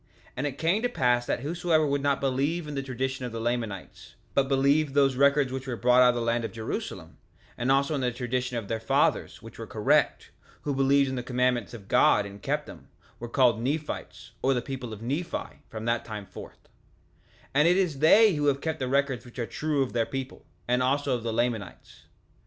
3:11 0.29 0.31
And 0.37 0.47
it 0.47 0.57
came 0.57 0.81
to 0.81 0.89
pass 0.89 1.27
that 1.27 1.41
whosoever 1.41 1.85
would 1.85 2.01
not 2.01 2.19
believe 2.19 2.67
in 2.67 2.73
the 2.73 2.81
tradition 2.81 3.23
of 3.23 3.31
the 3.31 3.39
Lamanites, 3.39 4.15
but 4.33 4.47
believed 4.47 4.95
those 4.95 5.15
records 5.15 5.51
which 5.51 5.67
were 5.67 5.75
brought 5.75 6.01
out 6.01 6.09
of 6.09 6.15
the 6.15 6.21
land 6.21 6.43
of 6.43 6.51
Jerusalem, 6.51 7.19
and 7.55 7.71
also 7.71 7.93
in 7.93 8.01
the 8.01 8.11
tradition 8.11 8.57
of 8.57 8.67
their 8.67 8.79
fathers, 8.79 9.43
which 9.43 9.59
were 9.59 9.67
correct, 9.67 10.31
who 10.63 10.73
believed 10.73 11.07
in 11.07 11.17
the 11.17 11.21
commandments 11.21 11.75
of 11.75 11.87
God 11.87 12.25
and 12.25 12.41
kept 12.41 12.65
them, 12.65 12.87
were 13.19 13.29
called 13.29 13.59
the 13.63 13.71
Nephites, 13.77 14.31
or 14.41 14.55
the 14.55 14.61
people 14.63 14.91
of 14.91 15.03
Nephi, 15.03 15.59
from 15.69 15.85
that 15.85 16.03
time 16.03 16.25
forth— 16.25 16.63
3:12 17.43 17.45
And 17.53 17.67
it 17.67 17.77
is 17.77 17.99
they 17.99 18.33
who 18.33 18.47
have 18.47 18.59
kept 18.59 18.79
the 18.79 18.87
records 18.87 19.23
which 19.23 19.37
are 19.37 19.45
true 19.45 19.83
of 19.83 19.93
their 19.93 20.07
people, 20.07 20.47
and 20.67 20.81
also 20.81 21.13
of 21.13 21.21
the 21.21 21.29
people 21.29 21.29
of 21.29 21.35
the 21.35 21.43
Lamanites. 21.43 22.05